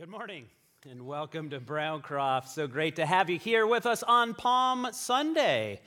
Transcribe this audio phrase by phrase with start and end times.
[0.00, 0.46] Good morning
[0.90, 2.48] and welcome to Browncroft.
[2.48, 5.82] So great to have you here with us on Palm Sunday.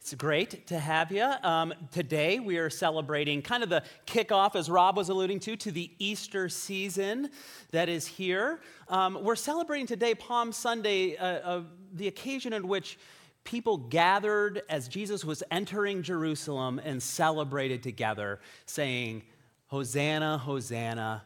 [0.00, 1.24] It's great to have you.
[1.42, 5.72] Um, today we are celebrating kind of the kickoff, as Rob was alluding to, to
[5.72, 7.28] the Easter season
[7.72, 8.60] that is here.
[8.86, 11.62] Um, we're celebrating today, Palm Sunday, uh, uh,
[11.92, 13.00] the occasion in which
[13.42, 19.24] people gathered as Jesus was entering Jerusalem and celebrated together, saying,
[19.66, 21.24] Hosanna, Hosanna,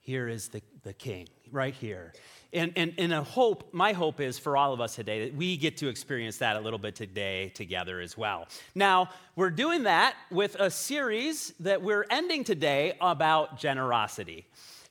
[0.00, 2.12] here is the, the King right here.
[2.52, 5.56] And, and, and a hope, my hope is for all of us today that we
[5.56, 8.46] get to experience that a little bit today together as well.
[8.74, 14.46] Now, we're doing that with a series that we're ending today about generosity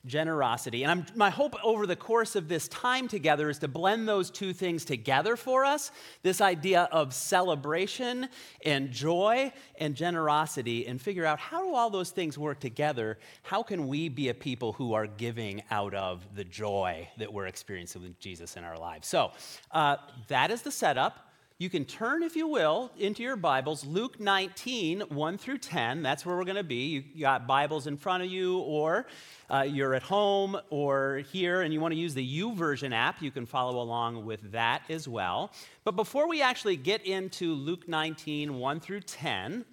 [0.06, 0.84] generosity.
[0.84, 4.32] And I'm, my hope over the course of this time together is to blend those
[4.32, 5.92] two things together for us
[6.24, 8.28] this idea of celebration
[8.66, 13.18] and joy and generosity, and figure out how do all those things work together?
[13.44, 17.48] How can we be a people who are giving out of the joy that we're
[17.48, 19.08] experiencing with Jesus in our lives?
[19.08, 19.32] So
[19.72, 21.31] uh, that is the setup.
[21.62, 26.02] You can turn, if you will, into your Bibles, Luke 19, 1 through 10.
[26.02, 27.06] That's where we're going to be.
[27.14, 29.06] You got Bibles in front of you, or
[29.48, 33.22] uh, you're at home or here and you want to use the U YouVersion app,
[33.22, 35.52] you can follow along with that as well.
[35.84, 39.64] But before we actually get into Luke 19, 1 through 10,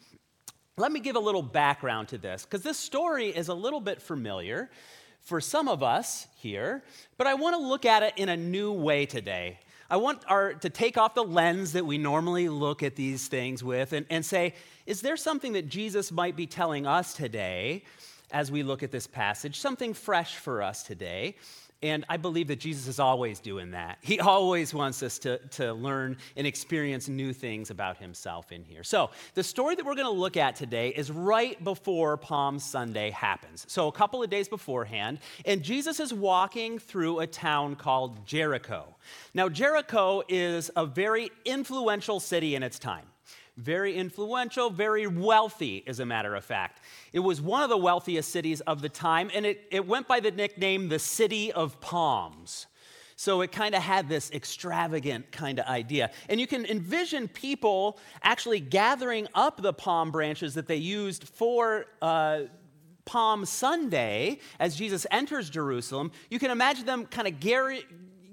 [0.77, 4.02] let me give a little background to this, because this story is a little bit
[4.02, 4.69] familiar
[5.23, 6.83] for some of us here,
[7.17, 9.58] but I want to look at it in a new way today.
[9.91, 13.64] I want our, to take off the lens that we normally look at these things
[13.64, 17.84] with and, and say, is there something that Jesus might be telling us today
[18.30, 19.58] as we look at this passage?
[19.58, 21.36] Something fresh for us today.
[21.81, 23.98] And I believe that Jesus is always doing that.
[24.01, 28.83] He always wants us to, to learn and experience new things about himself in here.
[28.83, 33.11] So, the story that we're going to look at today is right before Palm Sunday
[33.11, 33.65] happens.
[33.69, 38.97] So, a couple of days beforehand, and Jesus is walking through a town called Jericho.
[39.33, 43.07] Now, Jericho is a very influential city in its time.
[43.57, 46.80] Very influential, very wealthy, as a matter of fact.
[47.13, 50.20] It was one of the wealthiest cities of the time, and it, it went by
[50.20, 52.67] the nickname the City of Palms.
[53.17, 56.13] So it kind of had this extravagant kind of idea.
[56.29, 61.86] And you can envision people actually gathering up the palm branches that they used for.
[62.01, 62.42] Uh,
[63.05, 67.41] Palm Sunday, as Jesus enters Jerusalem, you can imagine them kind of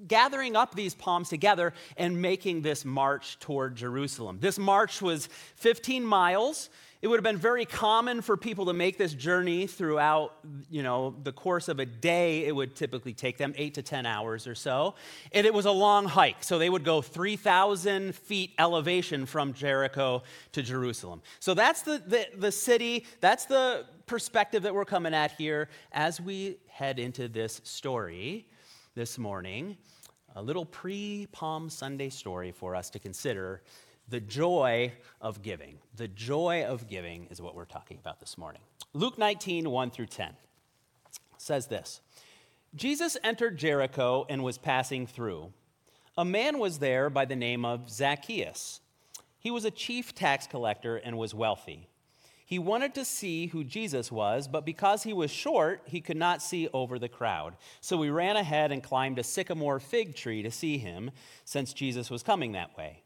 [0.08, 4.38] gathering up these palms together and making this march toward Jerusalem.
[4.40, 6.70] This march was 15 miles.
[7.06, 10.34] It would have been very common for people to make this journey throughout,
[10.72, 12.46] you know, the course of a day.
[12.46, 14.96] It would typically take them eight to 10 hours or so.
[15.32, 16.44] And it was a long hike.
[16.44, 20.24] So they would go 3,000 feet elevation from Jericho
[20.54, 21.22] to Jerusalem.
[21.40, 26.20] So that's the, the, the city, that's the perspective that we're coming at here as
[26.20, 28.48] we head into this story
[28.96, 29.78] this morning
[30.36, 33.62] a little pre Palm Sunday story for us to consider
[34.10, 34.92] the joy
[35.22, 35.80] of giving.
[35.96, 38.62] The joy of giving is what we're talking about this morning.
[38.94, 40.34] Luke 19, 1 through 10
[41.38, 42.02] says this
[42.76, 45.54] Jesus entered Jericho and was passing through.
[46.18, 48.82] A man was there by the name of Zacchaeus.
[49.38, 51.90] He was a chief tax collector and was wealthy.
[52.48, 56.44] He wanted to see who Jesus was, but because he was short, he could not
[56.44, 57.56] see over the crowd.
[57.82, 61.10] So we ran ahead and climbed a sycamore fig tree to see him,
[61.44, 63.02] since Jesus was coming that way.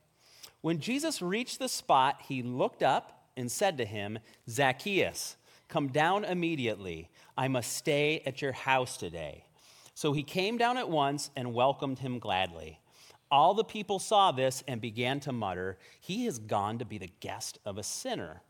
[0.59, 4.19] When Jesus reached the spot, he looked up and said to him,
[4.49, 5.37] Zacchaeus,
[5.69, 7.09] come down immediately.
[7.37, 9.45] I must stay at your house today.
[9.93, 12.81] So he came down at once and welcomed him gladly.
[13.31, 17.11] All the people saw this and began to mutter, He has gone to be the
[17.19, 18.41] guest of a sinner.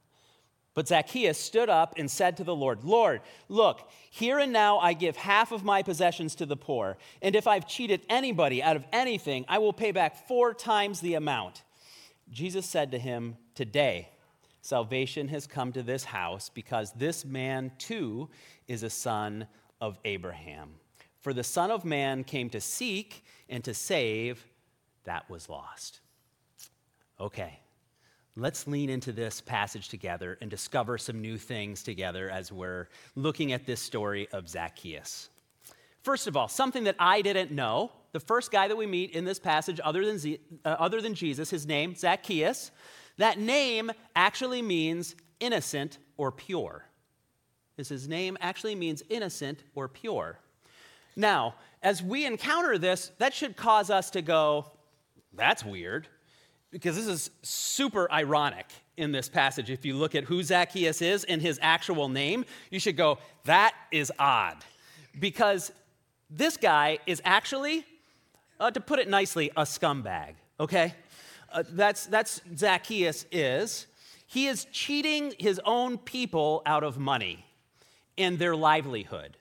[0.79, 3.19] But Zacchaeus stood up and said to the Lord, Lord,
[3.49, 7.47] look, here and now I give half of my possessions to the poor, and if
[7.47, 11.63] I've cheated anybody out of anything, I will pay back four times the amount.
[12.31, 14.07] Jesus said to him, Today,
[14.61, 18.29] salvation has come to this house because this man too
[18.69, 19.47] is a son
[19.81, 20.75] of Abraham.
[21.19, 24.45] For the Son of Man came to seek and to save
[25.03, 25.99] that was lost.
[27.19, 27.59] Okay.
[28.35, 33.51] Let's lean into this passage together and discover some new things together as we're looking
[33.51, 35.29] at this story of Zacchaeus.
[36.03, 39.25] First of all, something that I didn't know the first guy that we meet in
[39.25, 42.71] this passage, other than, Z, uh, other than Jesus, his name, Zacchaeus,
[43.17, 46.85] that name actually means innocent or pure.
[47.77, 50.39] Is his name actually means innocent or pure.
[51.15, 54.71] Now, as we encounter this, that should cause us to go,
[55.33, 56.07] that's weird
[56.71, 58.67] because this is super ironic
[58.97, 59.69] in this passage.
[59.69, 63.73] If you look at who Zacchaeus is and his actual name, you should go, that
[63.91, 64.57] is odd.
[65.19, 65.71] Because
[66.29, 67.85] this guy is actually,
[68.59, 70.93] uh, to put it nicely, a scumbag, okay?
[71.51, 73.87] Uh, that's, that's Zacchaeus is.
[74.27, 77.45] He is cheating his own people out of money
[78.17, 79.37] and their livelihood.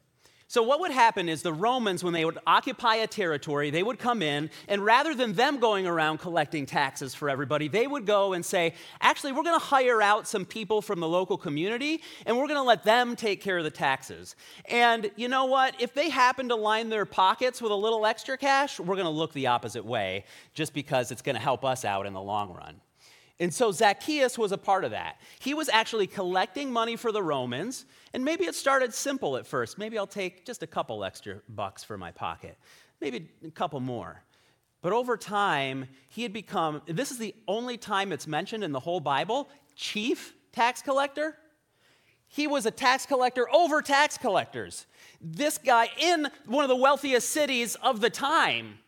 [0.50, 3.98] So, what would happen is the Romans, when they would occupy a territory, they would
[3.98, 8.32] come in, and rather than them going around collecting taxes for everybody, they would go
[8.32, 8.72] and say,
[9.02, 12.56] Actually, we're going to hire out some people from the local community, and we're going
[12.56, 14.36] to let them take care of the taxes.
[14.70, 15.78] And you know what?
[15.78, 19.10] If they happen to line their pockets with a little extra cash, we're going to
[19.10, 20.24] look the opposite way,
[20.54, 22.80] just because it's going to help us out in the long run.
[23.38, 25.20] And so Zacchaeus was a part of that.
[25.38, 29.78] He was actually collecting money for the Romans, and maybe it started simple at first.
[29.78, 32.56] Maybe I'll take just a couple extra bucks for my pocket,
[33.00, 34.22] maybe a couple more.
[34.81, 38.81] But over time, he had become, this is the only time it's mentioned in the
[38.81, 41.37] whole Bible, chief tax collector.
[42.28, 44.87] He was a tax collector over tax collectors.
[45.20, 48.78] This guy in one of the wealthiest cities of the time.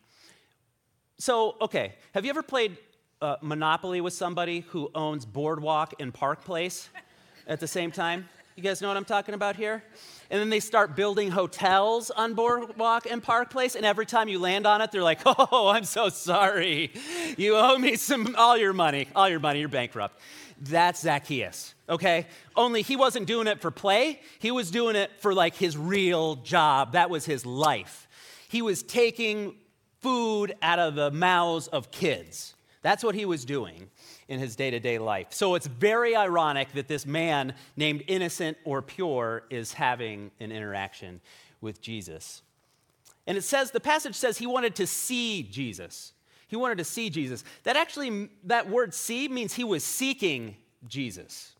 [1.17, 2.77] So, okay, have you ever played
[3.21, 6.89] uh, monopoly with somebody who owns Boardwalk and Park Place
[7.47, 8.27] at the same time.
[8.61, 9.83] You guys know what I'm talking about here?
[10.29, 14.37] And then they start building hotels on Boardwalk and Park Place, and every time you
[14.37, 16.91] land on it, they're like, "Oh, I'm so sorry,
[17.37, 20.19] you owe me some all your money, all your money, you're bankrupt."
[20.59, 22.27] That's Zacchaeus, okay?
[22.55, 26.35] Only he wasn't doing it for play; he was doing it for like his real
[26.35, 26.91] job.
[26.91, 28.07] That was his life.
[28.47, 29.55] He was taking
[30.01, 32.53] food out of the mouths of kids.
[32.83, 33.89] That's what he was doing
[34.31, 35.27] in his day to day life.
[35.31, 41.19] So it's very ironic that this man named innocent or pure is having an interaction
[41.59, 42.41] with Jesus.
[43.27, 46.13] And it says, the passage says he wanted to see Jesus.
[46.47, 47.43] He wanted to see Jesus.
[47.63, 50.55] That actually, that word see means he was seeking
[50.87, 51.51] Jesus,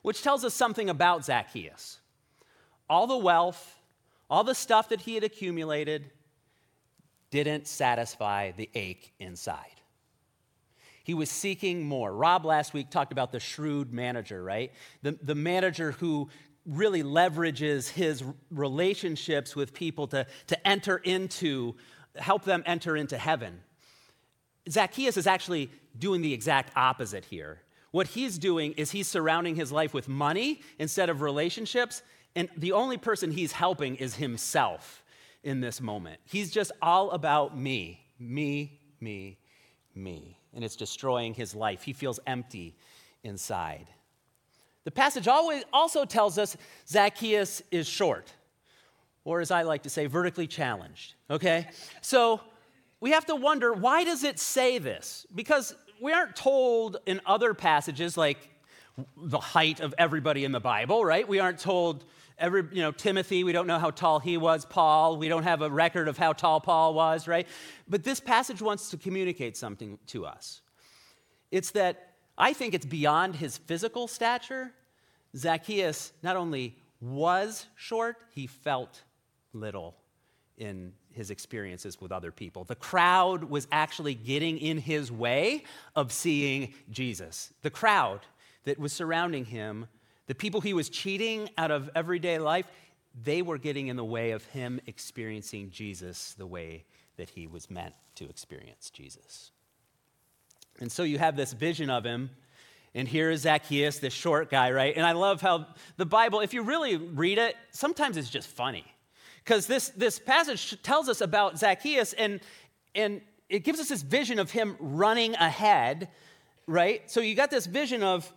[0.00, 2.00] which tells us something about Zacchaeus.
[2.88, 3.78] All the wealth,
[4.30, 6.10] all the stuff that he had accumulated
[7.30, 9.81] didn't satisfy the ache inside.
[11.04, 12.12] He was seeking more.
[12.12, 14.72] Rob last week talked about the shrewd manager, right?
[15.02, 16.28] The, the manager who
[16.64, 21.74] really leverages his relationships with people to, to enter into,
[22.16, 23.60] help them enter into heaven.
[24.68, 27.60] Zacchaeus is actually doing the exact opposite here.
[27.90, 32.02] What he's doing is he's surrounding his life with money instead of relationships,
[32.36, 35.04] and the only person he's helping is himself
[35.42, 36.20] in this moment.
[36.24, 39.38] He's just all about me, me, me,
[39.94, 41.82] me and it's destroying his life.
[41.82, 42.74] He feels empty
[43.24, 43.86] inside.
[44.84, 46.56] The passage always also tells us
[46.88, 48.32] Zacchaeus is short,
[49.24, 51.14] or as I like to say, vertically challenged.
[51.30, 51.68] Okay?
[52.00, 52.40] So
[53.00, 55.26] we have to wonder why does it say this?
[55.34, 58.38] Because we aren't told in other passages like
[59.16, 61.26] the height of everybody in the Bible, right?
[61.26, 62.04] We aren't told
[62.38, 65.62] every, you know, Timothy, we don't know how tall he was, Paul, we don't have
[65.62, 67.46] a record of how tall Paul was, right?
[67.88, 70.60] But this passage wants to communicate something to us.
[71.50, 74.72] It's that I think it's beyond his physical stature.
[75.36, 79.02] Zacchaeus not only was short, he felt
[79.52, 79.96] little
[80.56, 82.64] in his experiences with other people.
[82.64, 85.64] The crowd was actually getting in his way
[85.94, 87.52] of seeing Jesus.
[87.62, 88.20] The crowd
[88.64, 89.88] that was surrounding him
[90.32, 92.64] the people he was cheating out of everyday life,
[93.22, 96.86] they were getting in the way of him experiencing Jesus the way
[97.18, 99.50] that he was meant to experience Jesus.
[100.80, 102.30] And so you have this vision of him.
[102.94, 104.96] And here is Zacchaeus, this short guy, right?
[104.96, 105.66] And I love how
[105.98, 108.86] the Bible, if you really read it, sometimes it's just funny.
[109.44, 112.40] Because this, this passage tells us about Zacchaeus, and,
[112.94, 116.08] and it gives us this vision of him running ahead,
[116.66, 117.10] right?
[117.10, 118.32] So you got this vision of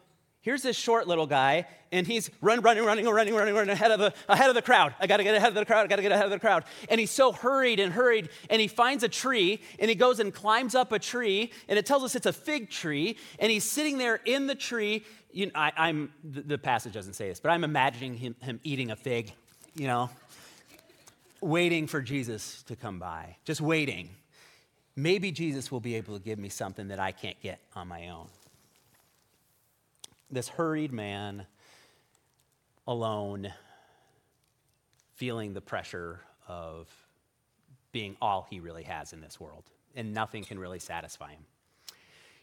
[0.46, 3.98] Here's this short little guy, and he's run, running, running, running, running, running ahead of
[3.98, 4.94] the, ahead of the crowd.
[5.00, 5.86] I got to get ahead of the crowd.
[5.86, 6.66] I got to get ahead of the crowd.
[6.88, 10.32] And he's so hurried and hurried, and he finds a tree, and he goes and
[10.32, 13.98] climbs up a tree, and it tells us it's a fig tree, and he's sitting
[13.98, 15.04] there in the tree.
[15.32, 18.60] You know, I, am the, the, passage doesn't say this, but I'm imagining him, him
[18.64, 19.34] eating a fig,
[19.74, 20.12] you know,
[21.42, 24.10] waiting for Jesus to come by, just waiting.
[24.96, 28.10] Maybe Jesus will be able to give me something that I can't get on my
[28.10, 28.28] own
[30.36, 31.46] this hurried man
[32.88, 33.52] alone,
[35.16, 36.88] feeling the pressure of
[37.92, 39.64] being all he really has in this world,
[39.96, 41.46] and nothing can really satisfy him.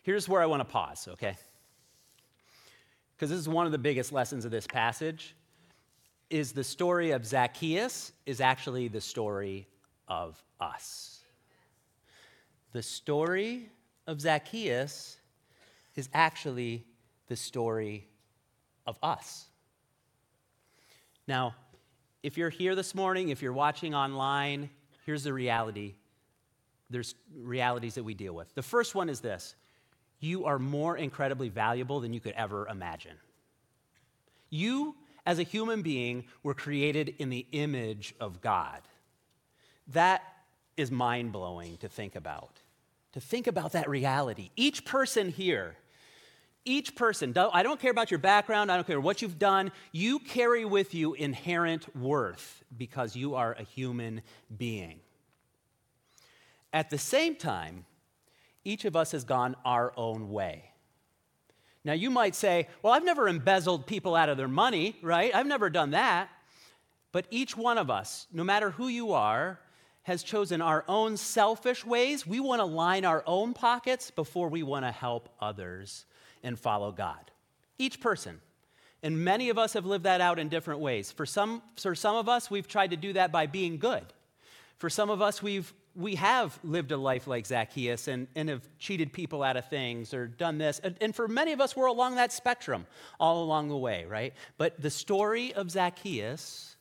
[0.03, 1.37] Here's where I want to pause, okay?
[3.15, 5.37] Because this is one of the biggest lessons of this passage
[6.31, 9.69] is the story of Zacchaeus is actually the story
[10.09, 11.21] of us.
[12.73, 13.69] The story
[14.07, 15.19] of Zacchaeus
[15.95, 16.87] is actually
[17.33, 18.07] the story
[18.87, 19.47] of us.
[21.27, 21.55] Now,
[22.23, 24.69] if you're here this morning, if you're watching online,
[25.07, 25.95] here's the reality.
[26.91, 28.55] There's realities that we deal with.
[28.55, 29.55] The first one is this
[30.21, 33.17] you are more incredibly valuable than you could ever imagine.
[34.51, 38.83] You, as a human being, were created in the image of God.
[39.89, 40.23] That
[40.77, 42.61] is mind blowing to think about.
[43.15, 44.51] To think about that reality.
[44.55, 45.77] Each person here,
[46.64, 50.19] each person, I don't care about your background, I don't care what you've done, you
[50.19, 54.23] carry with you inherent worth because you are a human
[54.57, 55.00] being.
[56.73, 57.85] At the same time,
[58.64, 60.64] each of us has gone our own way.
[61.85, 65.35] Now, you might say, well, I've never embezzled people out of their money, right?
[65.35, 66.28] I've never done that.
[67.11, 69.59] But each one of us, no matter who you are,
[70.04, 72.26] has chosen our own selfish ways.
[72.26, 76.07] We want to line our own pockets before we want to help others
[76.43, 77.31] and follow God.
[77.79, 78.41] Each person.
[79.03, 81.11] And many of us have lived that out in different ways.
[81.11, 84.05] For some, for some of us, we've tried to do that by being good.
[84.79, 88.67] For some of us, we've we have lived a life like Zacchaeus and, and have
[88.79, 90.79] cheated people out of things or done this.
[90.83, 92.87] And, and for many of us, we're along that spectrum
[93.21, 94.33] all along the way, right?
[94.57, 96.77] But the story of Zacchaeus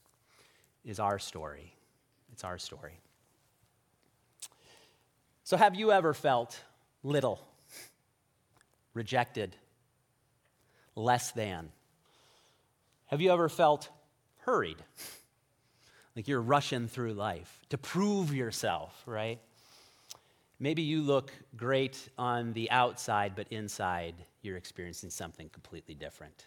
[0.86, 1.74] is our story.
[2.32, 3.00] It's our story.
[5.44, 6.60] So, have you ever felt
[7.04, 7.46] little,
[8.94, 9.56] rejected,
[10.96, 11.70] less than?
[13.08, 13.90] Have you ever felt
[14.40, 14.78] hurried?
[16.16, 19.40] like you're rushing through life to prove yourself, right?
[20.60, 26.46] Maybe you look great on the outside, but inside you're experiencing something completely different.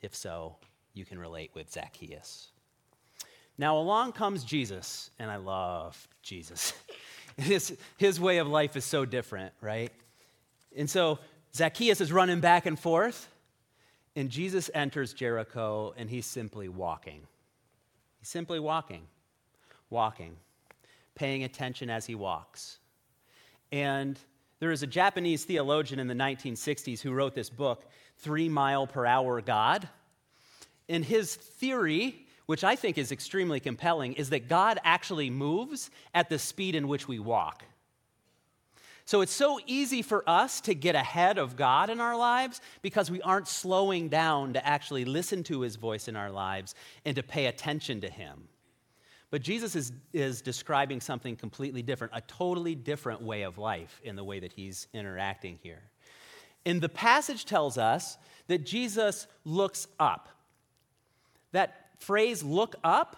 [0.00, 0.56] If so,
[0.94, 2.48] you can relate with Zacchaeus.
[3.58, 6.72] Now, along comes Jesus, and I love Jesus.
[7.36, 9.92] his, his way of life is so different, right?
[10.76, 11.18] And so
[11.54, 13.28] Zacchaeus is running back and forth,
[14.14, 17.22] and Jesus enters Jericho, and he's simply walking.
[18.18, 19.06] He's simply walking,
[19.90, 20.36] walking,
[21.14, 22.78] paying attention as he walks.
[23.70, 24.18] And
[24.60, 27.84] there is a Japanese theologian in the 1960s who wrote this book,
[28.16, 29.88] Three Mile Per Hour God.
[30.88, 36.28] And his theory, which I think is extremely compelling, is that God actually moves at
[36.28, 37.64] the speed in which we walk.
[39.08, 43.10] So it's so easy for us to get ahead of God in our lives because
[43.10, 46.74] we aren't slowing down to actually listen to his voice in our lives
[47.06, 48.48] and to pay attention to him.
[49.30, 54.14] But Jesus is, is describing something completely different, a totally different way of life in
[54.14, 55.80] the way that he's interacting here.
[56.66, 60.28] And the passage tells us that Jesus looks up.
[61.52, 63.16] That phrase, look up,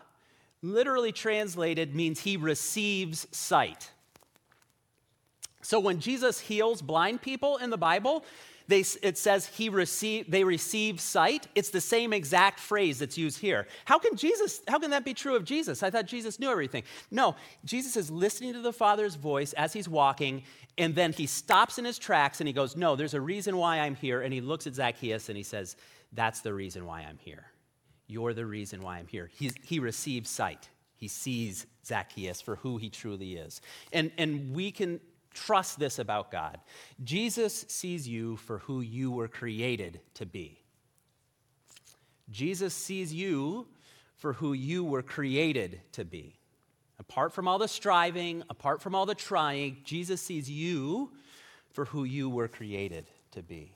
[0.62, 3.90] literally translated means he receives sight.
[5.62, 8.24] So when Jesus heals blind people in the Bible,
[8.70, 11.48] they, it says he receive, they receive sight.
[11.54, 13.66] It's the same exact phrase that's used here.
[13.84, 15.82] How can Jesus, how can that be true of Jesus?
[15.82, 16.84] I thought Jesus knew everything.
[17.10, 20.44] No, Jesus is listening to the Father's voice as he's walking,
[20.78, 23.80] and then he stops in his tracks and he goes, No, there's a reason why
[23.80, 24.22] I'm here.
[24.22, 25.76] And he looks at Zacchaeus and he says,
[26.12, 27.46] That's the reason why I'm here.
[28.06, 29.30] You're the reason why I'm here.
[29.32, 30.68] He, he receives sight.
[30.96, 33.60] He sees Zacchaeus for who he truly is.
[33.92, 35.00] And, and we can
[35.32, 36.58] Trust this about God
[37.02, 40.58] Jesus sees you for who you were created to be.
[42.30, 43.66] Jesus sees you
[44.16, 46.36] for who you were created to be.
[46.98, 51.10] Apart from all the striving, apart from all the trying, Jesus sees you
[51.72, 53.72] for who you were created to be.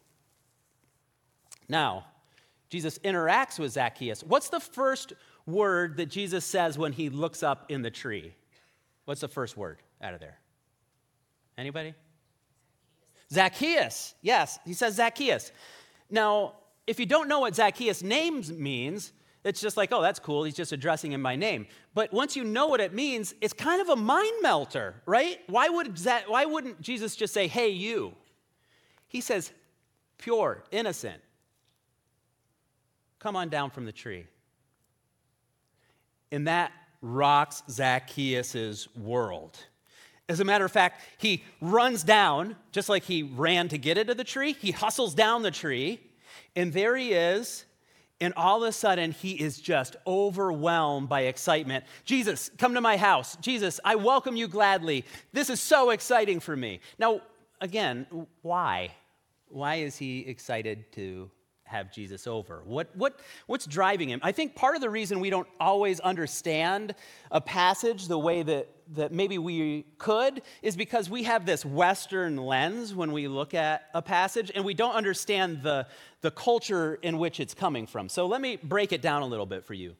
[1.68, 2.04] Now,
[2.68, 4.22] Jesus interacts with Zacchaeus.
[4.22, 5.14] What's the first
[5.46, 8.34] word that Jesus says when he looks up in the tree?
[9.06, 10.38] What's the first word out of there?
[11.56, 11.94] Anybody?
[13.32, 14.14] Zacchaeus.
[14.22, 15.52] Yes, he says Zacchaeus.
[16.10, 16.54] Now,
[16.86, 19.12] if you don't know what Zacchaeus' name means,
[19.44, 20.44] it's just like, oh, that's cool.
[20.44, 21.66] He's just addressing him by name.
[21.94, 25.38] But once you know what it means, it's kind of a mind melter, right?
[25.48, 28.14] Why, would that, why wouldn't Jesus just say, hey, you?
[29.06, 29.52] He says,
[30.18, 31.20] pure, innocent.
[33.18, 34.26] Come on down from the tree.
[36.32, 39.58] And that rocks Zacchaeus' world.
[40.28, 44.14] As a matter of fact, he runs down, just like he ran to get into
[44.14, 46.00] the tree, he hustles down the tree,
[46.56, 47.64] and there he is.
[48.20, 51.84] And all of a sudden, he is just overwhelmed by excitement.
[52.04, 53.36] Jesus, come to my house.
[53.36, 55.04] Jesus, I welcome you gladly.
[55.32, 56.80] This is so exciting for me.
[56.98, 57.20] Now,
[57.60, 58.06] again,
[58.40, 58.92] why?
[59.48, 61.30] Why is he excited to
[61.74, 62.62] have Jesus over?
[62.64, 64.20] What, what, what's driving him?
[64.22, 66.94] I think part of the reason we don't always understand
[67.30, 72.36] a passage the way that, that maybe we could is because we have this Western
[72.36, 75.86] lens when we look at a passage and we don't understand the,
[76.20, 78.08] the culture in which it's coming from.
[78.08, 79.96] So let me break it down a little bit for you.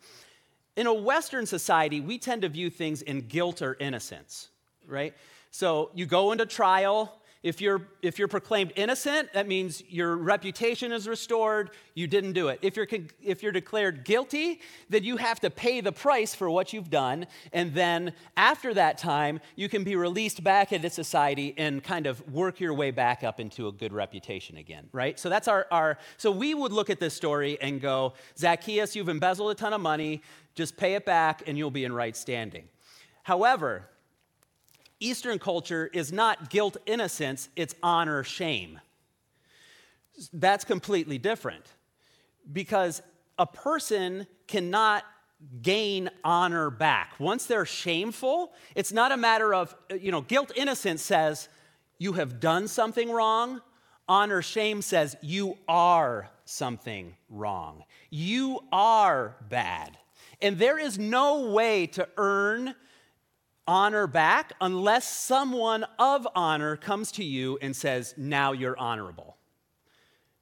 [0.76, 4.49] in a Western society, we tend to view things in guilt or innocence,
[4.87, 5.14] right?
[5.50, 10.93] So you go into trial, if you're, if you're proclaimed innocent, that means your reputation
[10.93, 12.59] is restored, you didn't do it.
[12.63, 12.89] If you're,
[13.23, 17.27] if you're declared guilty, then you have to pay the price for what you've done.
[17.53, 22.27] And then after that time, you can be released back into society and kind of
[22.33, 25.21] work your way back up into a good reputation again, right?
[25.21, 29.11] So that's our, our so we would look at this story and go, Zacchaeus, you've
[29.11, 30.23] embezzled a ton of money,
[30.55, 32.69] just pay it back and you'll be in right standing.
[33.23, 33.91] However,
[35.05, 38.81] Eastern culture is not guilt innocence, it's honor shame.
[40.33, 41.67] That's completely different
[42.51, 43.03] because
[43.39, 45.05] a person cannot
[45.61, 47.15] gain honor back.
[47.19, 51.49] Once they're shameful, it's not a matter of, you know, guilt innocence says
[51.99, 53.61] you have done something wrong.
[54.09, 57.85] Honor shame says you are something wrong.
[58.09, 59.99] You are bad.
[60.41, 62.75] And there is no way to earn
[63.66, 69.37] honor back unless someone of honor comes to you and says, Now you're honorable.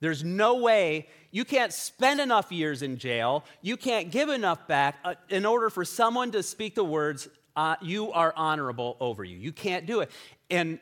[0.01, 4.97] There's no way you can't spend enough years in jail, you can't give enough back
[5.05, 9.37] uh, in order for someone to speak the words, uh, You are honorable over you.
[9.37, 10.11] You can't do it.
[10.51, 10.79] And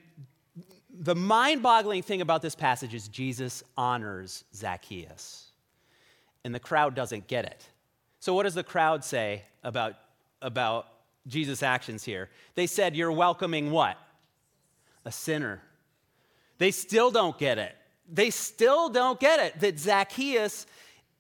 [0.93, 5.53] the mind boggling thing about this passage is Jesus honors Zacchaeus,
[6.45, 7.65] and the crowd doesn't get it.
[8.19, 9.95] So, what does the crowd say about,
[10.43, 10.87] about
[11.27, 12.29] Jesus' actions here.
[12.55, 13.97] They said, You're welcoming what?
[15.05, 15.63] A sinner.
[16.59, 17.75] They still don't get it.
[18.13, 20.67] They still don't get it that Zacchaeus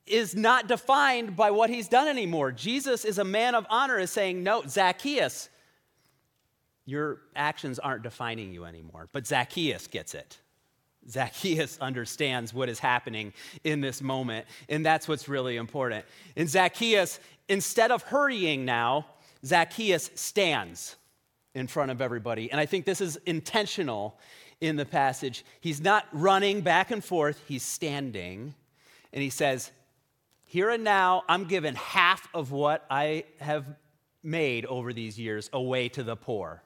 [0.06, 2.52] is not defined by what he's done anymore.
[2.52, 5.48] Jesus is a man of honor, is saying, No, Zacchaeus,
[6.84, 9.08] your actions aren't defining you anymore.
[9.12, 10.38] But Zacchaeus gets it.
[11.08, 13.32] Zacchaeus understands what is happening
[13.64, 16.04] in this moment, and that's what's really important.
[16.36, 19.06] And Zacchaeus, instead of hurrying now,
[19.44, 20.96] Zacchaeus stands
[21.54, 22.50] in front of everybody.
[22.50, 24.18] And I think this is intentional
[24.60, 25.44] in the passage.
[25.60, 28.54] He's not running back and forth, he's standing.
[29.12, 29.72] And he says,
[30.44, 33.66] Here and now, I'm giving half of what I have
[34.22, 36.62] made over these years away to the poor.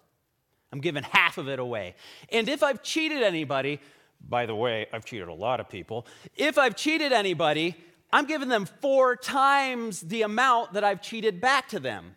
[0.72, 1.94] I'm giving half of it away.
[2.30, 3.80] And if I've cheated anybody,
[4.28, 6.06] by the way, I've cheated a lot of people.
[6.34, 7.76] If I've cheated anybody,
[8.12, 12.16] I'm giving them four times the amount that I've cheated back to them.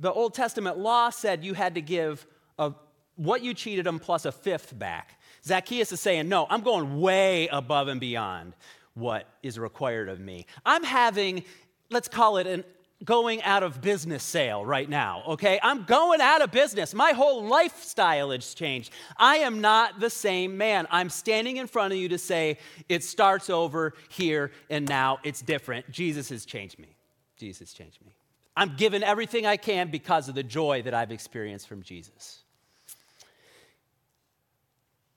[0.00, 2.26] The Old Testament law said you had to give
[2.58, 2.72] a,
[3.16, 5.20] what you cheated them plus a fifth back.
[5.44, 8.54] Zacchaeus is saying, No, I'm going way above and beyond
[8.94, 10.46] what is required of me.
[10.64, 11.44] I'm having,
[11.90, 12.64] let's call it an
[13.04, 15.60] going out of business sale right now, okay?
[15.62, 16.94] I'm going out of business.
[16.94, 18.92] My whole lifestyle has changed.
[19.16, 20.86] I am not the same man.
[20.90, 22.58] I'm standing in front of you to say,
[22.88, 25.18] it starts over here and now.
[25.22, 25.90] It's different.
[25.90, 26.96] Jesus has changed me.
[27.36, 28.16] Jesus changed me.
[28.58, 32.40] I'm given everything I can because of the joy that I've experienced from Jesus.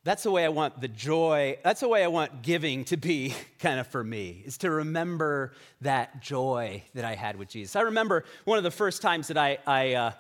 [0.04, 3.34] That's the way I want the joy, that's the way I want giving to be
[3.60, 7.75] kind of for me, is to remember that joy that I had with Jesus.
[7.75, 10.12] I remember one of the first times that I, I uh,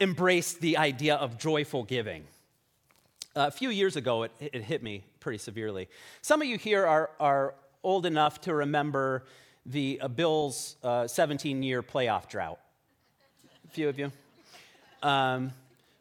[0.00, 2.24] embraced the idea of joyful giving.
[3.36, 5.88] Uh, a few years ago, it, it hit me pretty severely.
[6.20, 9.22] Some of you here are, are old enough to remember
[9.66, 12.60] the uh, Bills' 17 year playoff drought.
[13.66, 14.12] A few of you.
[15.02, 15.52] Um,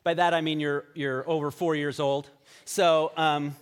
[0.03, 2.29] by that, I mean you're, you're over four years old.
[2.63, 3.55] So, um,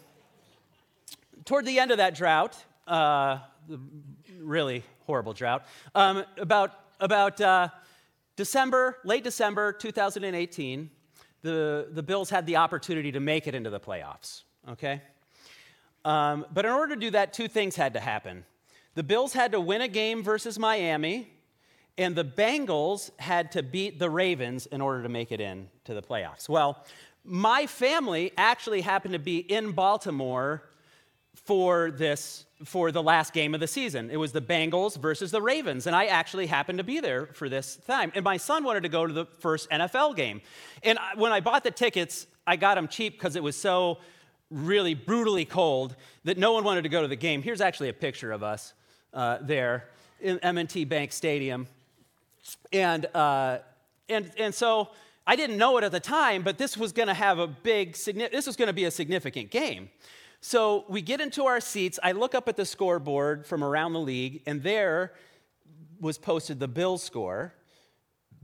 [1.46, 2.56] toward the end of that drought,
[2.88, 3.40] uh,
[4.40, 7.70] really horrible drought, um, about, about uh,
[8.36, 10.90] December, late December 2018,
[11.42, 15.02] the, the Bills had the opportunity to make it into the playoffs, okay?
[16.06, 18.46] Um, but in order to do that, two things had to happen.
[18.96, 21.28] The Bills had to win a game versus Miami,
[21.98, 25.94] and the Bengals had to beat the Ravens in order to make it in to
[25.94, 26.48] the playoffs.
[26.48, 26.84] Well,
[27.24, 30.64] my family actually happened to be in Baltimore
[31.34, 34.10] for this for the last game of the season.
[34.10, 37.50] It was the Bengals versus the Ravens, and I actually happened to be there for
[37.50, 38.12] this time.
[38.16, 40.42] And my son wanted to go to the first NFL game.
[40.84, 43.98] And when I bought the tickets, I got them cheap because it was so
[44.50, 47.42] really brutally cold that no one wanted to go to the game.
[47.42, 48.74] Here's actually a picture of us
[49.14, 49.90] uh, there
[50.22, 51.68] in M&T Bank Stadium.
[52.72, 53.60] And, uh,
[54.10, 54.90] and, and so
[55.26, 57.96] I didn't know it at the time, but this was going to have a big,
[57.96, 59.90] this was going to be a significant game.
[60.42, 62.00] So we get into our seats.
[62.04, 65.14] I look up at the scoreboard from around the league, and there
[66.02, 67.54] was posted the Bills score.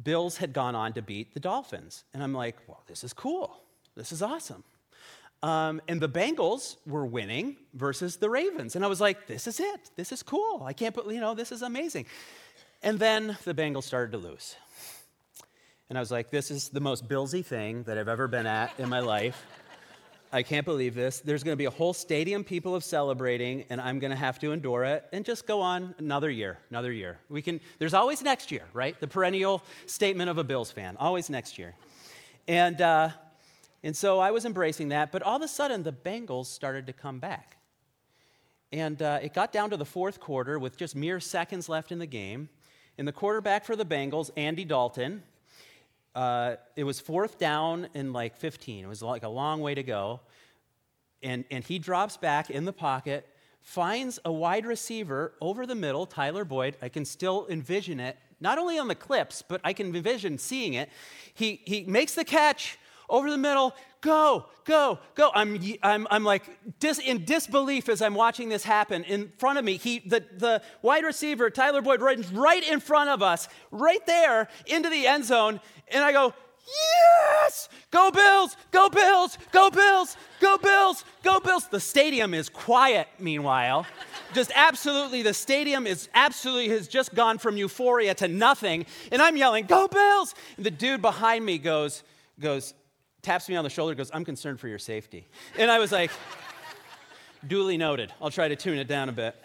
[0.02, 2.06] Bills had gone on to beat the Dolphins.
[2.14, 3.58] And I'm like, well, this is cool.
[3.96, 4.64] This is awesome.
[5.42, 8.76] Um, and the Bengals were winning versus the Ravens.
[8.76, 9.92] And I was like, this is it.
[9.96, 10.64] This is cool.
[10.66, 12.08] I can't put, you know, this is amazing.
[12.84, 14.56] And then the Bengals started to lose.
[15.90, 18.78] And I was like, this is the most Billsy thing that I've ever been at
[18.80, 19.46] in my life.
[20.32, 21.22] I can't believe this.
[21.22, 24.38] There's going to be a whole stadium people of celebrating, and I'm going to have
[24.40, 27.18] to endure it and just go on another year, another year.
[27.30, 27.60] We can.
[27.80, 29.00] There's always next year, right?
[29.00, 31.74] The perennial statement of a Bills fan, always next year.
[32.48, 33.10] And uh,
[33.84, 36.94] and so I was embracing that, but all of a sudden the Bengals started to
[36.94, 37.58] come back,
[38.72, 42.00] and uh, it got down to the fourth quarter with just mere seconds left in
[42.00, 42.50] the game,
[42.98, 45.24] and the quarterback for the Bengals, Andy Dalton,
[46.16, 48.84] uh, it was fourth down in like 15.
[48.84, 50.20] It was like a long way to go.
[51.22, 53.28] And, and he drops back in the pocket,
[53.62, 56.78] finds a wide receiver over the middle, Tyler Boyd.
[56.82, 60.74] I can still envision it, not only on the clips, but I can envision seeing
[60.74, 60.90] it.
[61.34, 62.78] He, he makes the catch
[63.10, 65.32] over the middle, go, go, go.
[65.34, 66.44] I'm, I'm, I'm like
[66.80, 69.04] dis, in disbelief as I'm watching this happen.
[69.04, 73.10] In front of me, he, the, the wide receiver, Tyler Boyd, runs right in front
[73.10, 75.60] of us, right there into the end zone.
[75.90, 76.34] And I go,
[76.70, 77.70] Yes!
[77.92, 78.56] Go Bills!
[78.72, 79.38] Go Bills!
[79.52, 80.18] Go Bills!
[80.40, 81.04] Go Bills!
[81.24, 81.68] Go Bills!
[81.68, 83.86] The stadium is quiet, meanwhile.
[84.34, 88.86] just absolutely, the stadium is absolutely has just gone from euphoria to nothing.
[89.12, 90.36] And I'm yelling, Go Bills!
[90.58, 92.04] And the dude behind me goes,
[92.40, 92.74] goes,
[93.22, 95.28] taps me on the shoulder, goes, I'm concerned for your safety.
[95.58, 96.12] And I was like,
[97.48, 98.14] duly noted.
[98.22, 99.36] I'll try to tune it down a bit.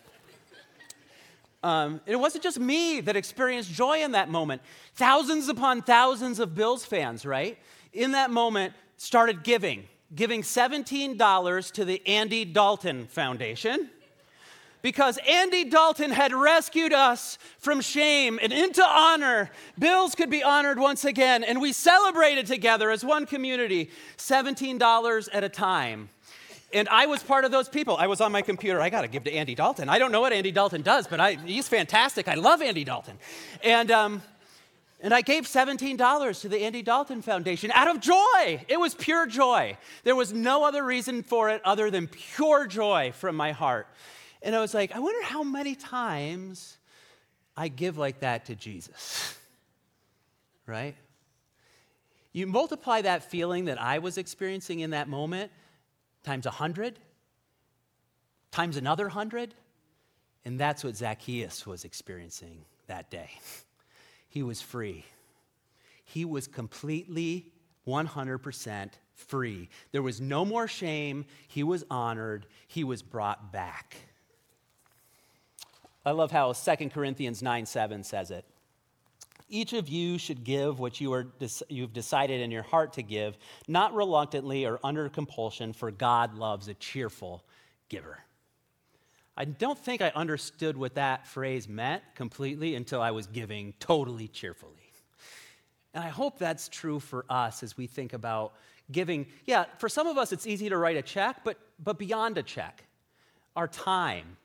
[1.63, 4.61] Um, it wasn't just me that experienced joy in that moment.
[4.95, 7.59] Thousands upon thousands of Bills fans, right,
[7.93, 9.85] in that moment started giving,
[10.15, 13.89] giving $17 to the Andy Dalton Foundation
[14.85, 19.51] because Andy Dalton had rescued us from shame and into honor.
[19.79, 25.43] Bills could be honored once again, and we celebrated together as one community, $17 at
[25.43, 26.11] a time.
[26.75, 27.97] And I was part of those people.
[27.97, 28.79] I was on my computer.
[28.79, 29.89] I got to give to Andy Dalton.
[29.89, 32.29] I don't know what Andy Dalton does, but I, he's fantastic.
[32.29, 33.17] I love Andy Dalton.
[33.63, 34.21] And, um,
[35.01, 38.63] and I gave $17 to the Andy Dalton Foundation out of joy.
[38.69, 39.79] It was pure joy.
[40.03, 43.87] There was no other reason for it other than pure joy from my heart.
[44.45, 46.77] And I was like, I wonder how many times
[47.57, 49.37] I give like that to Jesus.
[50.67, 50.95] right?
[52.33, 55.51] You multiply that feeling that I was experiencing in that moment
[56.25, 56.99] times a hundred,
[58.51, 59.55] times another hundred,
[60.45, 63.31] and that's what Zacchaeus was experiencing that day.
[64.29, 65.05] He was free.
[66.03, 67.53] He was completely
[67.87, 69.69] 100% free.
[69.93, 71.25] There was no more shame.
[71.47, 72.47] He was honored.
[72.67, 73.95] He was brought back.
[76.05, 78.45] I love how 2 Corinthians 9 7 says it.
[79.49, 81.27] Each of you should give what you are,
[81.69, 83.37] you've decided in your heart to give,
[83.69, 87.45] not reluctantly or under compulsion, for God loves a cheerful
[87.89, 88.19] giver.
[89.37, 94.29] I don't think I understood what that phrase meant completely until I was giving totally
[94.29, 94.93] cheerfully.
[95.93, 98.55] And I hope that's true for us as we think about
[98.91, 99.27] giving.
[99.45, 102.43] Yeah, for some of us, it's easy to write a check, but, but beyond a
[102.43, 102.85] check,
[103.57, 104.37] our time,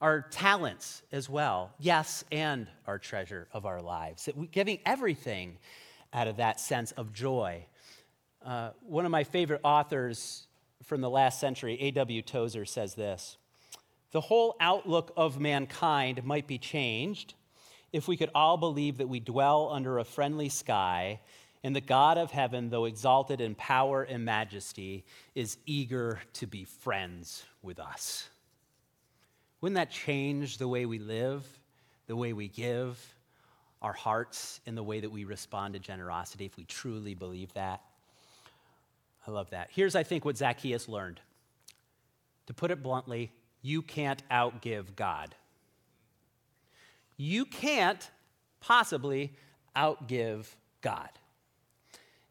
[0.00, 4.28] our talents as well, yes, and our treasure of our lives.
[4.52, 5.58] Giving everything
[6.12, 7.64] out of that sense of joy.
[8.44, 10.46] Uh, one of my favorite authors
[10.84, 12.22] from the last century, A.W.
[12.22, 13.36] Tozer, says this
[14.12, 17.34] The whole outlook of mankind might be changed
[17.92, 21.20] if we could all believe that we dwell under a friendly sky
[21.64, 25.04] and the God of heaven, though exalted in power and majesty,
[25.34, 28.28] is eager to be friends with us.
[29.66, 31.44] Wouldn't that change the way we live,
[32.06, 33.04] the way we give,
[33.82, 37.80] our hearts, and the way that we respond to generosity if we truly believe that?
[39.26, 39.70] I love that.
[39.72, 41.20] Here's, I think, what Zacchaeus learned.
[42.46, 45.34] To put it bluntly, you can't outgive God.
[47.16, 48.08] You can't
[48.60, 49.32] possibly
[49.74, 50.46] outgive
[50.80, 51.10] God.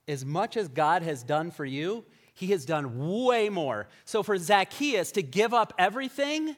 [0.07, 3.89] As much as God has done for you, he has done way more.
[4.05, 6.55] So for Zacchaeus to give up everything,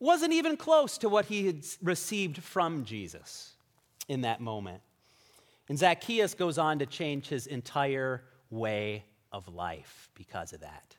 [0.00, 3.52] wasn't even close to what he had received from Jesus
[4.08, 4.82] in that moment.
[5.68, 10.96] And Zacchaeus goes on to change his entire way of life because of that.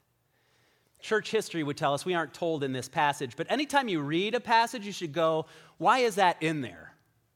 [1.01, 4.35] Church history would tell us, we aren't told in this passage, but anytime you read
[4.35, 6.93] a passage, you should go, why is that in there?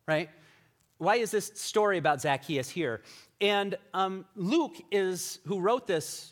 [0.07, 0.29] Right?
[0.99, 3.01] Why is this story about Zacchaeus here?
[3.41, 6.31] And um, Luke is, who wrote this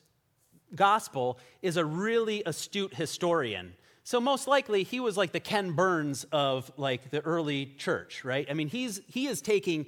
[0.76, 3.74] gospel, is a really astute historian.
[4.04, 8.46] So most likely he was like the Ken Burns of like the early church, right?
[8.50, 9.86] I mean, he's he is taking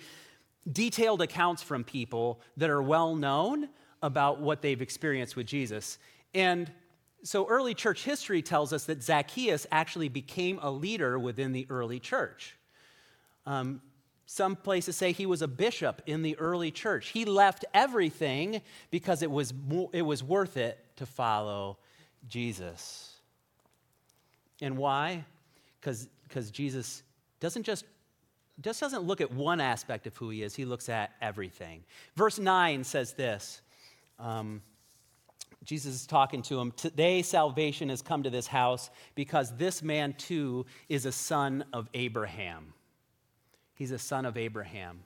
[0.71, 3.69] detailed accounts from people that are well known
[4.01, 5.97] about what they've experienced with Jesus.
[6.33, 6.71] And
[7.23, 11.99] so early church history tells us that Zacchaeus actually became a leader within the early
[11.99, 12.55] church.
[13.45, 13.81] Um,
[14.27, 17.09] some places say he was a bishop in the early church.
[17.09, 19.53] He left everything because it was,
[19.93, 21.77] it was worth it to follow
[22.27, 23.14] Jesus.
[24.61, 25.25] And why?
[25.81, 26.07] Because
[26.51, 27.03] Jesus
[27.39, 27.85] doesn't just
[28.61, 31.83] just doesn't look at one aspect of who he is, he looks at everything.
[32.15, 33.61] Verse 9 says this
[34.17, 34.61] um,
[35.63, 36.71] Jesus is talking to him.
[36.71, 41.89] Today, salvation has come to this house because this man too is a son of
[41.93, 42.73] Abraham.
[43.73, 45.03] He's a son of Abraham.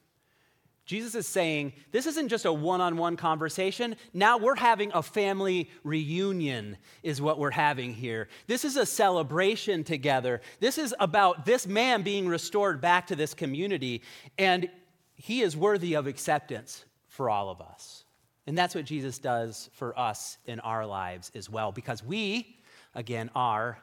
[0.89, 3.95] Jesus is saying, this isn't just a one on one conversation.
[4.11, 8.27] Now we're having a family reunion, is what we're having here.
[8.47, 10.41] This is a celebration together.
[10.59, 14.01] This is about this man being restored back to this community,
[14.39, 14.67] and
[15.13, 18.03] he is worthy of acceptance for all of us.
[18.47, 22.57] And that's what Jesus does for us in our lives as well, because we,
[22.95, 23.77] again, are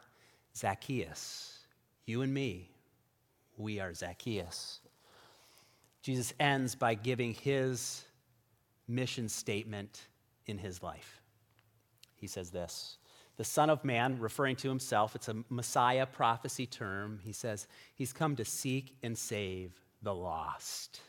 [0.56, 1.60] Zacchaeus.
[2.04, 2.68] You and me,
[3.56, 4.80] we are Zacchaeus.
[6.06, 8.04] Jesus ends by giving his
[8.86, 10.06] mission statement
[10.46, 11.20] in his life.
[12.14, 12.98] He says this
[13.38, 17.18] The Son of Man, referring to himself, it's a Messiah prophecy term.
[17.24, 17.66] He says,
[17.96, 21.00] He's come to seek and save the lost.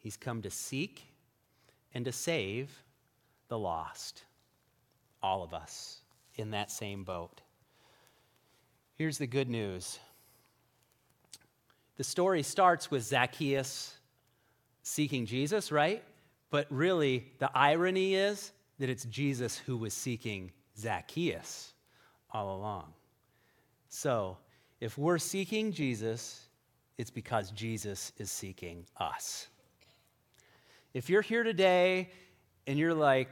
[0.00, 1.04] He's come to seek
[1.94, 2.84] and to save
[3.48, 4.24] the lost.
[5.22, 6.02] All of us
[6.34, 7.40] in that same boat.
[8.96, 9.98] Here's the good news
[11.96, 13.96] the story starts with Zacchaeus
[14.82, 16.02] seeking Jesus, right?
[16.50, 21.72] But really, the irony is that it's Jesus who was seeking Zacchaeus
[22.30, 22.92] all along.
[23.88, 24.38] So,
[24.80, 26.48] if we're seeking Jesus,
[26.98, 29.48] it's because Jesus is seeking us.
[30.94, 32.10] If you're here today
[32.66, 33.28] and you're like,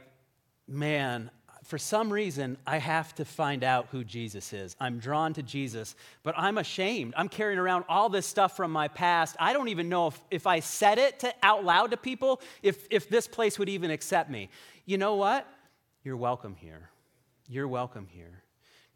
[0.67, 1.29] man,
[1.63, 4.75] for some reason, I have to find out who Jesus is.
[4.79, 7.13] I'm drawn to Jesus, but I'm ashamed.
[7.15, 9.35] I'm carrying around all this stuff from my past.
[9.39, 12.87] I don't even know if, if I said it to, out loud to people, if,
[12.89, 14.49] if this place would even accept me.
[14.85, 15.47] You know what?
[16.03, 16.89] You're welcome here.
[17.47, 18.41] You're welcome here.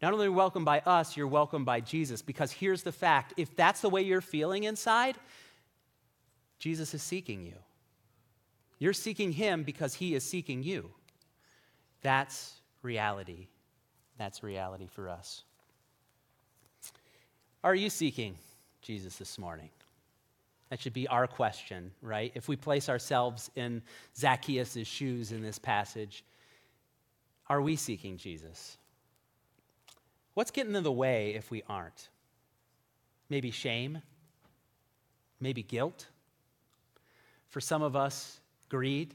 [0.02, 3.80] Not only welcome by us, you're welcome by Jesus, because here's the fact if that's
[3.80, 5.16] the way you're feeling inside,
[6.58, 7.54] Jesus is seeking you.
[8.78, 10.90] You're seeking him because he is seeking you.
[12.06, 13.48] That's reality.
[14.16, 15.42] That's reality for us.
[17.64, 18.36] Are you seeking
[18.80, 19.70] Jesus this morning?
[20.70, 22.30] That should be our question, right?
[22.36, 23.82] If we place ourselves in
[24.16, 26.22] Zacchaeus' shoes in this passage,
[27.48, 28.78] are we seeking Jesus?
[30.34, 32.08] What's getting in the way if we aren't?
[33.28, 34.00] Maybe shame?
[35.40, 36.06] Maybe guilt?
[37.48, 38.38] For some of us,
[38.68, 39.12] greed?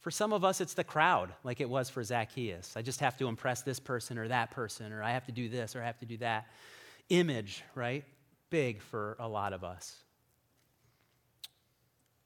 [0.00, 2.74] For some of us, it's the crowd, like it was for Zacchaeus.
[2.76, 5.48] I just have to impress this person or that person, or I have to do
[5.48, 6.46] this or I have to do that.
[7.08, 8.04] Image, right?
[8.50, 9.96] Big for a lot of us.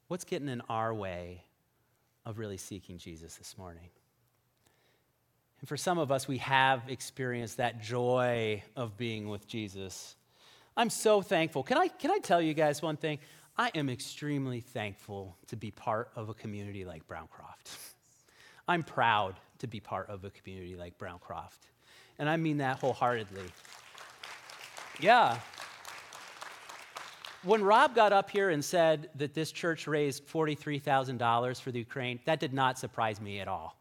[0.07, 1.43] What's getting in our way
[2.25, 3.89] of really seeking Jesus this morning?
[5.59, 10.15] And for some of us, we have experienced that joy of being with Jesus.
[10.75, 11.63] I'm so thankful.
[11.63, 13.19] Can I, can I tell you guys one thing?
[13.57, 17.77] I am extremely thankful to be part of a community like Browncroft.
[18.67, 21.67] I'm proud to be part of a community like Browncroft.
[22.17, 23.45] And I mean that wholeheartedly.
[24.99, 25.37] Yeah.
[27.43, 32.19] When Rob got up here and said that this church raised $43,000 for the Ukraine,
[32.25, 33.77] that did not surprise me at all.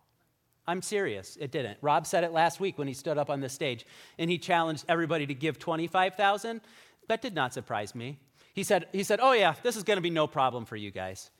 [0.66, 1.78] I'm serious, it didn't.
[1.80, 3.86] Rob said it last week when he stood up on the stage
[4.18, 6.60] and he challenged everybody to give 25,000.
[7.08, 8.18] That did not surprise me.
[8.52, 10.90] He said, he said Oh, yeah, this is going to be no problem for you
[10.90, 11.30] guys.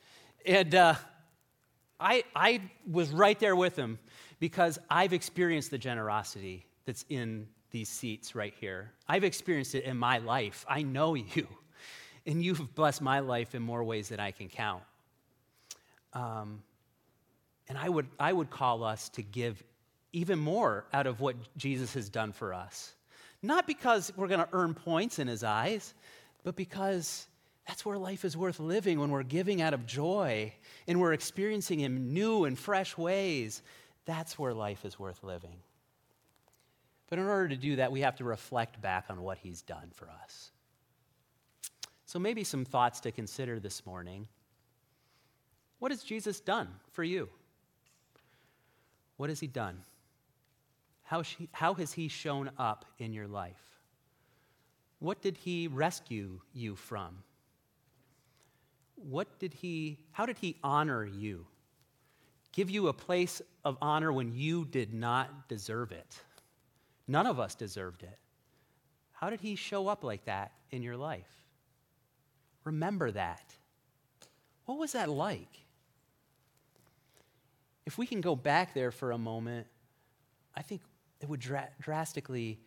[0.44, 0.94] And uh,
[2.00, 3.98] I, I was right there with him
[4.40, 8.92] because I've experienced the generosity that's in these seats right here.
[9.08, 10.64] I've experienced it in my life.
[10.68, 11.46] I know you.
[12.26, 14.82] And you've blessed my life in more ways than I can count.
[16.12, 16.62] Um,
[17.68, 19.62] and I would, I would call us to give
[20.12, 22.94] even more out of what Jesus has done for us.
[23.42, 25.94] Not because we're going to earn points in his eyes,
[26.44, 27.26] but because
[27.66, 30.52] that's where life is worth living when we're giving out of joy
[30.88, 33.62] and we're experiencing in new and fresh ways.
[34.04, 35.56] That's where life is worth living.
[37.08, 39.90] But in order to do that, we have to reflect back on what He's done
[39.94, 40.50] for us.
[42.06, 44.26] So, maybe some thoughts to consider this morning.
[45.78, 47.28] What has Jesus done for you?
[49.18, 49.78] What has He done?
[51.02, 53.71] How, how has He shown up in your life?
[55.02, 57.24] What did he rescue you from?
[58.94, 61.44] What did he, how did he honor you?
[62.52, 66.20] Give you a place of honor when you did not deserve it.
[67.08, 68.16] None of us deserved it.
[69.10, 71.26] How did he show up like that in your life?
[72.64, 73.56] remember that.
[74.66, 75.64] What was that like?
[77.86, 79.66] If we can go back there for a moment,
[80.54, 80.80] I think
[81.20, 82.60] it would dra- drastically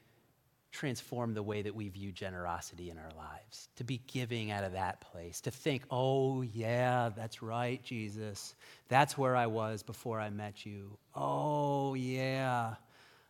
[0.76, 4.74] transform the way that we view generosity in our lives, to be giving out of
[4.74, 8.56] that place, to think, oh, yeah, that's right, Jesus.
[8.90, 10.98] That's where I was before I met you.
[11.16, 12.76] Oh, yeah,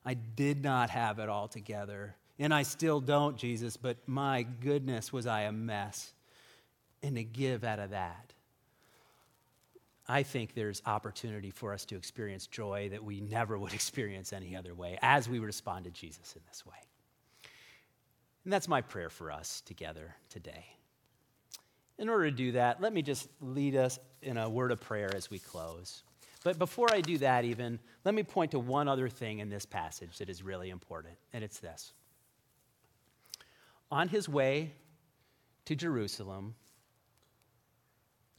[0.03, 2.15] I did not have it all together.
[2.39, 6.13] And I still don't, Jesus, but my goodness, was I a mess.
[7.03, 8.33] And to give out of that.
[10.07, 14.55] I think there's opportunity for us to experience joy that we never would experience any
[14.55, 16.73] other way as we respond to Jesus in this way.
[18.45, 20.65] And that's my prayer for us together today.
[21.97, 25.13] In order to do that, let me just lead us in a word of prayer
[25.15, 26.03] as we close.
[26.43, 29.65] But before I do that, even, let me point to one other thing in this
[29.65, 31.93] passage that is really important, and it's this.
[33.91, 34.73] On his way
[35.65, 36.53] to Jerusalem,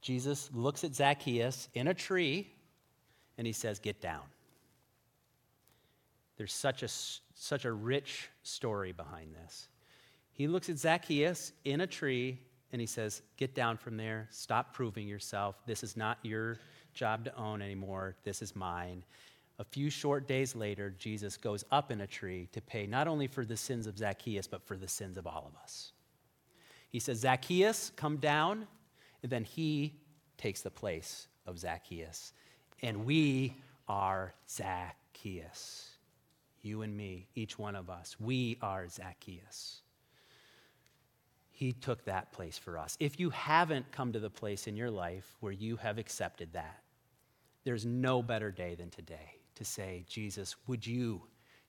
[0.01, 2.53] Jesus looks at Zacchaeus in a tree
[3.39, 4.23] and he says, Get down.
[6.37, 9.69] There's such a, such a rich story behind this.
[10.37, 12.39] He looks at Zacchaeus in a tree
[12.71, 14.29] and he says, Get down from there.
[14.31, 15.57] Stop proving yourself.
[15.65, 16.59] This is not your
[16.93, 18.17] job to own anymore.
[18.23, 19.03] This is mine.
[19.59, 23.27] A few short days later, Jesus goes up in a tree to pay not only
[23.27, 25.93] for the sins of Zacchaeus, but for the sins of all of us.
[26.91, 28.67] He says, Zacchaeus, come down.
[29.23, 29.95] And then he
[30.37, 32.35] takes the place of Zacchaeus.
[32.83, 33.57] And we
[33.89, 35.93] are Zacchaeus.
[36.61, 39.81] You and me, each one of us, we are Zacchaeus.
[41.57, 42.99] He took that place for us.
[43.01, 46.83] If you haven't come to the place in your life where you have accepted that,
[47.65, 51.23] there's no better day than today to say, Jesus, would you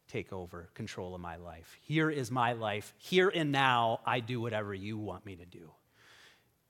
[0.09, 1.77] take over control of my life?
[1.79, 2.93] Here is my life.
[2.97, 5.71] Here and now, I do whatever you want me to do.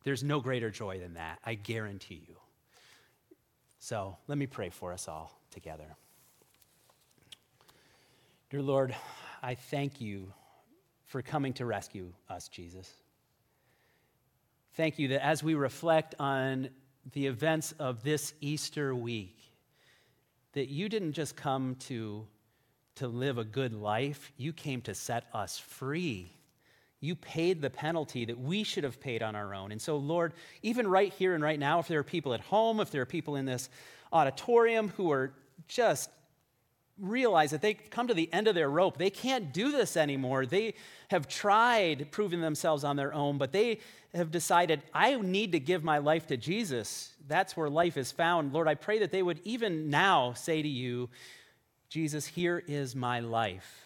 [0.03, 2.35] There's no greater joy than that, I guarantee you.
[3.79, 5.95] So let me pray for us all together.
[8.51, 8.95] Dear Lord,
[9.41, 10.31] I thank you
[11.07, 12.93] for coming to rescue us, Jesus.
[14.77, 16.69] Thank you that as we reflect on
[17.13, 19.35] the events of this Easter week,
[20.53, 22.27] that you didn't just come to,
[22.97, 26.31] to live a good life, you came to set us free.
[26.99, 29.71] You paid the penalty that we should have paid on our own.
[29.71, 32.79] And so, Lord, even right here and right now, if there are people at home,
[32.79, 33.71] if there are people in this
[34.13, 35.33] auditorium who are
[35.67, 36.11] just
[36.99, 38.97] realize that they've come to the end of their rope.
[38.97, 40.45] They can't do this anymore.
[40.45, 40.73] They
[41.09, 43.79] have tried proving themselves on their own, but they
[44.13, 47.11] have decided, I need to give my life to Jesus.
[47.27, 48.53] That's where life is found.
[48.53, 51.09] Lord, I pray that they would even now say to you,
[51.89, 53.85] Jesus, here is my life.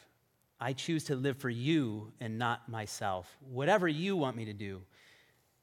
[0.60, 3.36] I choose to live for you and not myself.
[3.52, 4.82] Whatever you want me to do,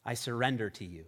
[0.04, 1.04] I surrender to you.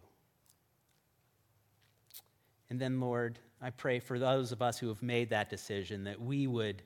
[2.70, 6.20] And then, Lord, I pray for those of us who have made that decision that
[6.20, 6.82] we would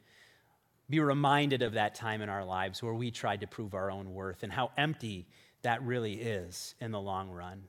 [0.90, 4.12] be reminded of that time in our lives where we tried to prove our own
[4.12, 5.26] worth and how empty
[5.62, 7.64] that really is in the long run.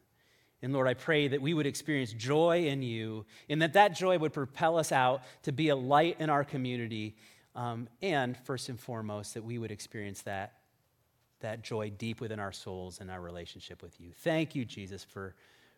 [0.61, 4.17] And Lord, I pray that we would experience joy in you and that that joy
[4.17, 7.15] would propel us out to be a light in our community.
[7.55, 10.53] Um, and first and foremost, that we would experience that,
[11.41, 14.11] that joy deep within our souls and our relationship with you.
[14.11, 15.35] Thank you, Jesus, for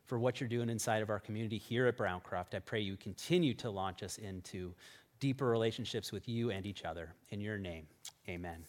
[0.07, 2.55] for what you're doing inside of our community here at Browncroft.
[2.55, 4.73] I pray you continue to launch us into
[5.19, 7.13] deeper relationships with you and each other.
[7.29, 7.85] In your name,
[8.27, 8.65] amen.